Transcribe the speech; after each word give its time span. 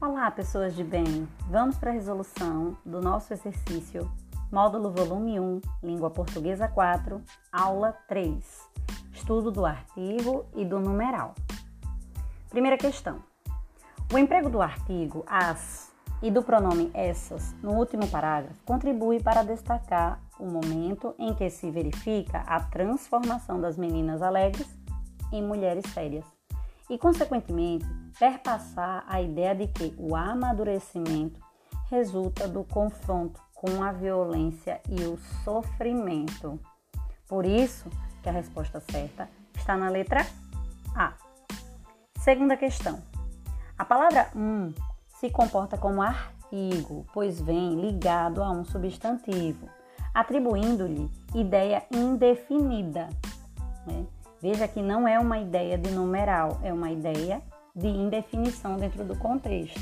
Olá, 0.00 0.30
pessoas 0.30 0.76
de 0.76 0.84
bem! 0.84 1.28
Vamos 1.50 1.76
para 1.76 1.90
a 1.90 1.92
resolução 1.92 2.78
do 2.86 3.02
nosso 3.02 3.32
exercício, 3.32 4.08
módulo 4.48 4.92
volume 4.92 5.40
1, 5.40 5.60
língua 5.82 6.08
portuguesa 6.08 6.68
4, 6.68 7.20
aula 7.50 7.92
3, 8.06 8.70
estudo 9.12 9.50
do 9.50 9.66
artigo 9.66 10.46
e 10.54 10.64
do 10.64 10.78
numeral. 10.78 11.34
Primeira 12.48 12.78
questão. 12.78 13.24
O 14.12 14.16
emprego 14.16 14.48
do 14.48 14.62
artigo 14.62 15.24
as 15.26 15.92
e 16.22 16.30
do 16.30 16.44
pronome 16.44 16.92
essas 16.94 17.52
no 17.54 17.72
último 17.72 18.06
parágrafo 18.06 18.62
contribui 18.64 19.20
para 19.20 19.42
destacar 19.42 20.20
o 20.38 20.46
momento 20.46 21.12
em 21.18 21.34
que 21.34 21.50
se 21.50 21.72
verifica 21.72 22.38
a 22.46 22.60
transformação 22.60 23.60
das 23.60 23.76
meninas 23.76 24.22
alegres 24.22 24.68
em 25.32 25.42
mulheres 25.42 25.84
sérias 25.92 26.37
e, 26.88 26.98
consequentemente, 26.98 27.86
perpassar 28.18 29.04
a 29.06 29.20
ideia 29.20 29.54
de 29.54 29.68
que 29.68 29.94
o 29.98 30.16
amadurecimento 30.16 31.40
resulta 31.90 32.46
do 32.48 32.64
confronto 32.64 33.40
com 33.54 33.82
a 33.82 33.92
violência 33.92 34.80
e 34.88 35.02
o 35.04 35.16
sofrimento. 35.44 36.58
Por 37.26 37.44
isso 37.44 37.90
que 38.22 38.28
a 38.28 38.32
resposta 38.32 38.80
certa 38.80 39.28
está 39.56 39.76
na 39.76 39.88
letra 39.88 40.26
A. 40.94 41.14
Segunda 42.18 42.56
questão. 42.56 43.02
A 43.76 43.84
palavra 43.84 44.30
um 44.34 44.72
se 45.20 45.30
comporta 45.30 45.76
como 45.76 46.02
artigo, 46.02 47.06
pois 47.12 47.40
vem 47.40 47.80
ligado 47.80 48.42
a 48.42 48.50
um 48.50 48.64
substantivo, 48.64 49.68
atribuindo-lhe 50.14 51.10
ideia 51.34 51.84
indefinida. 51.90 53.08
Né? 53.86 54.06
Veja 54.40 54.68
que 54.68 54.80
não 54.80 55.06
é 55.06 55.18
uma 55.18 55.38
ideia 55.38 55.76
de 55.76 55.90
numeral, 55.90 56.60
é 56.62 56.72
uma 56.72 56.90
ideia 56.90 57.42
de 57.74 57.88
indefinição 57.88 58.76
dentro 58.76 59.04
do 59.04 59.16
contexto. 59.16 59.80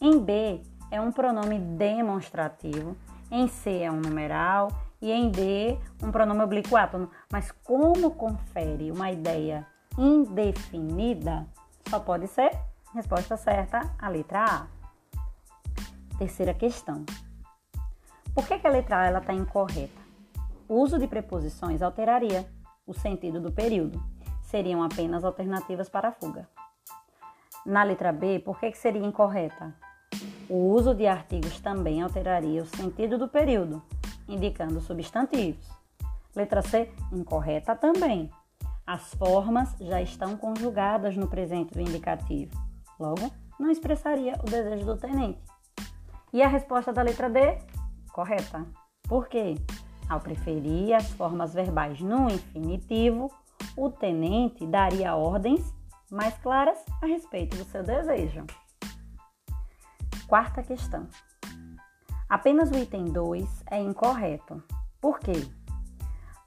Em 0.00 0.18
B, 0.18 0.62
é 0.90 1.00
um 1.00 1.12
pronome 1.12 1.58
demonstrativo, 1.58 2.96
em 3.30 3.48
C 3.48 3.80
é 3.80 3.90
um 3.90 4.00
numeral 4.00 4.68
e 5.00 5.10
em 5.10 5.30
D, 5.30 5.78
um 6.02 6.10
pronome 6.10 6.40
oblíquo 6.42 6.76
átono. 6.76 7.10
Mas 7.30 7.50
como 7.50 8.12
confere 8.12 8.90
uma 8.90 9.10
ideia 9.10 9.66
indefinida, 9.98 11.46
só 11.88 12.00
pode 12.00 12.26
ser 12.28 12.50
resposta 12.94 13.36
certa 13.36 13.94
a 13.98 14.08
letra 14.08 14.44
A. 14.44 14.66
Terceira 16.16 16.54
questão. 16.54 17.04
Por 18.34 18.46
que, 18.46 18.58
que 18.58 18.66
a 18.66 18.70
letra 18.70 19.00
A 19.00 19.18
está 19.18 19.32
incorreta? 19.32 20.00
O 20.68 20.76
uso 20.76 20.98
de 20.98 21.06
preposições 21.06 21.82
alteraria 21.82 22.48
o 22.86 22.94
sentido 22.94 23.40
do 23.40 23.52
período. 23.52 24.02
Seriam 24.42 24.82
apenas 24.82 25.24
alternativas 25.24 25.88
para 25.88 26.08
a 26.08 26.12
fuga. 26.12 26.48
Na 27.64 27.82
letra 27.82 28.12
B, 28.12 28.38
por 28.40 28.60
que, 28.60 28.70
que 28.70 28.78
seria 28.78 29.04
incorreta? 29.04 29.74
O 30.48 30.68
uso 30.68 30.94
de 30.94 31.06
artigos 31.06 31.58
também 31.60 32.02
alteraria 32.02 32.62
o 32.62 32.66
sentido 32.66 33.16
do 33.16 33.28
período, 33.28 33.82
indicando 34.28 34.80
substantivos. 34.80 35.66
Letra 36.36 36.60
C, 36.60 36.92
incorreta 37.12 37.74
também. 37.74 38.30
As 38.86 39.14
formas 39.14 39.74
já 39.80 40.02
estão 40.02 40.36
conjugadas 40.36 41.16
no 41.16 41.26
presente 41.26 41.72
do 41.72 41.80
indicativo. 41.80 42.52
Logo, 43.00 43.32
não 43.58 43.70
expressaria 43.70 44.34
o 44.42 44.50
desejo 44.50 44.84
do 44.84 44.96
tenente. 44.96 45.40
E 46.32 46.42
a 46.42 46.48
resposta 46.48 46.92
da 46.92 47.00
letra 47.00 47.30
D? 47.30 47.58
Correta. 48.12 48.66
Por 49.08 49.28
quê? 49.28 49.54
Ao 50.08 50.20
preferir 50.20 50.94
as 50.94 51.10
formas 51.10 51.54
verbais 51.54 52.00
no 52.00 52.28
infinitivo, 52.28 53.30
o 53.76 53.90
tenente 53.90 54.66
daria 54.66 55.16
ordens 55.16 55.74
mais 56.10 56.36
claras 56.38 56.78
a 57.02 57.06
respeito 57.06 57.56
do 57.56 57.64
seu 57.64 57.82
desejo. 57.82 58.44
Quarta 60.26 60.62
questão. 60.62 61.06
Apenas 62.28 62.70
o 62.70 62.76
item 62.76 63.04
2 63.06 63.64
é 63.70 63.80
incorreto. 63.80 64.62
Por 65.00 65.18
quê? 65.18 65.46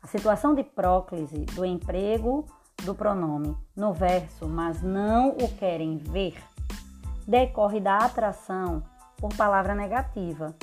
A 0.01 0.07
situação 0.07 0.55
de 0.55 0.63
próclise 0.63 1.45
do 1.53 1.65
emprego 1.65 2.45
do 2.83 2.93
pronome 2.95 3.55
no 3.75 3.93
verso, 3.93 4.47
mas 4.47 4.81
não 4.81 5.29
o 5.29 5.55
querem 5.57 5.97
ver, 5.97 6.41
decorre 7.27 7.79
da 7.79 7.97
atração 7.97 8.83
por 9.17 9.35
palavra 9.35 9.75
negativa, 9.75 10.55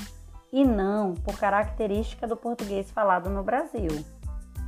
e 0.55 0.65
não 0.65 1.15
por 1.15 1.37
característica 1.37 2.29
do 2.29 2.37
português 2.37 2.89
falado 2.89 3.29
no 3.29 3.43
Brasil. 3.43 3.91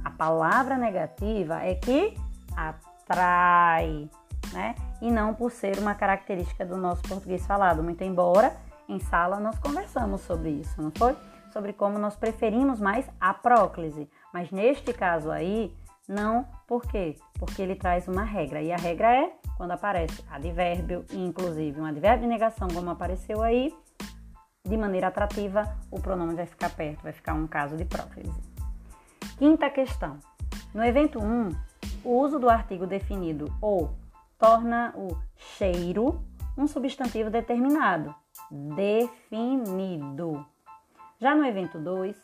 A 0.05 0.11
palavra 0.11 0.77
negativa 0.77 1.63
é 1.63 1.77
que 1.77 2.19
atrai, 2.57 4.11
né? 4.53 4.75
E 5.01 5.13
não 5.13 5.33
por 5.33 5.53
ser 5.53 5.79
uma 5.79 5.95
característica 5.95 6.67
do 6.67 6.77
nosso 6.77 7.03
português 7.03 7.47
falado. 7.47 7.85
Muito 7.85 8.03
embora 8.03 8.53
em 8.89 8.99
sala 8.99 9.39
nós 9.39 9.61
conversamos 9.61 10.23
sobre 10.23 10.51
isso, 10.51 10.83
não 10.83 10.91
foi? 10.91 11.17
Sobre 11.53 11.73
como 11.73 12.01
nós 12.01 12.17
preferimos 12.17 12.81
mais 12.81 13.09
a 13.21 13.33
próclise. 13.33 14.11
Mas 14.35 14.51
neste 14.51 14.93
caso 14.93 15.31
aí, 15.31 15.73
não, 16.09 16.49
por 16.67 16.83
quê? 16.83 17.15
Porque 17.39 17.63
ele 17.63 17.77
traz 17.77 18.09
uma 18.09 18.25
regra. 18.25 18.61
E 18.61 18.73
a 18.73 18.77
regra 18.77 19.15
é 19.15 19.33
quando 19.57 19.71
aparece 19.71 20.25
advérbio, 20.29 21.05
inclusive 21.13 21.81
um 21.81 21.85
advérbio 21.85 22.23
de 22.23 22.27
negação, 22.27 22.67
como 22.75 22.91
apareceu 22.91 23.41
aí, 23.41 23.73
de 24.67 24.77
maneira 24.77 25.09
atrativa, 25.09 25.77
o 25.91 26.01
pronome 26.01 26.35
vai 26.35 26.47
ficar 26.47 26.71
perto, 26.71 27.03
vai 27.03 27.13
ficar 27.13 27.35
um 27.35 27.47
caso 27.47 27.77
de 27.77 27.85
próclise. 27.85 28.41
Quinta 29.39 29.69
questão. 29.71 30.19
No 30.75 30.85
evento 30.85 31.19
1, 31.19 31.51
o 32.05 32.21
uso 32.21 32.39
do 32.39 32.51
artigo 32.51 32.87
definido 32.87 33.53
ou 33.61 33.95
torna 34.39 34.93
o 34.97 35.17
cheiro 35.37 36.23
um 36.57 36.67
substantivo 36.67 37.29
determinado, 37.31 38.15
definido. 38.51 40.43
Já 41.21 41.35
no 41.35 41.45
evento 41.45 41.79
2, 41.79 42.17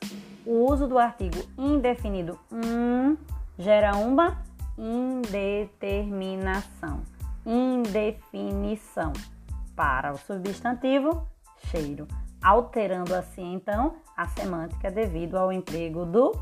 o 0.47 0.71
uso 0.71 0.89
do 0.89 0.99
artigo 0.99 1.37
indefinido 1.57 2.39
um 2.51 3.17
gera 3.59 3.95
uma 3.97 4.43
indeterminação, 4.77 7.03
indefinição 7.45 9.13
para 9.77 10.13
o 10.13 10.19
substantivo 10.19 11.27
cheiro 11.71 12.09
alterando 12.43 13.15
assim 13.15 13.55
então 13.55 13.97
a 14.17 14.27
semântica 14.29 14.91
devido 14.91 15.37
ao 15.37 15.53
emprego 15.53 16.05
do, 16.05 16.33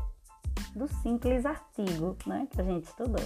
do 0.75 0.87
simples 1.01 1.45
artigo 1.45 2.17
né, 2.25 2.47
que 2.49 2.59
a 2.59 2.63
gente 2.63 2.85
estudou. 2.85 3.23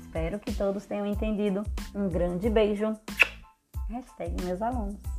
Espero 0.00 0.40
que 0.40 0.52
todos 0.52 0.86
tenham 0.86 1.06
entendido. 1.06 1.62
Um 1.94 2.08
grande 2.08 2.50
beijo. 2.50 2.96
Hashtag 3.88 4.42
meus 4.44 4.60
alunos. 4.60 5.09